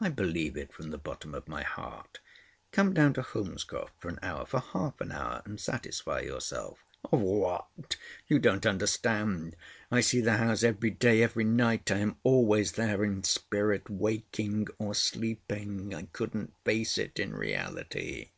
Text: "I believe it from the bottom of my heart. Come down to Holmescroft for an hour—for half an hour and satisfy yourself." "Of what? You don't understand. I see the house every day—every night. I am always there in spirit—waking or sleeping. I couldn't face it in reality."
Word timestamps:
"I 0.00 0.10
believe 0.10 0.56
it 0.56 0.72
from 0.72 0.90
the 0.90 0.96
bottom 0.96 1.34
of 1.34 1.48
my 1.48 1.64
heart. 1.64 2.20
Come 2.70 2.94
down 2.94 3.14
to 3.14 3.22
Holmescroft 3.22 3.90
for 3.98 4.08
an 4.08 4.20
hour—for 4.22 4.60
half 4.60 5.00
an 5.00 5.10
hour 5.10 5.42
and 5.44 5.58
satisfy 5.58 6.20
yourself." 6.20 6.78
"Of 7.10 7.18
what? 7.18 7.96
You 8.28 8.38
don't 8.38 8.64
understand. 8.64 9.56
I 9.90 10.02
see 10.02 10.20
the 10.20 10.36
house 10.36 10.62
every 10.62 10.90
day—every 10.90 11.42
night. 11.46 11.90
I 11.90 11.98
am 11.98 12.18
always 12.22 12.70
there 12.70 13.02
in 13.02 13.24
spirit—waking 13.24 14.68
or 14.78 14.94
sleeping. 14.94 15.94
I 15.96 16.02
couldn't 16.12 16.54
face 16.64 16.96
it 16.96 17.18
in 17.18 17.34
reality." 17.34 18.28